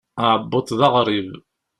[0.23, 1.29] Aɛebbuḍ d arɣib.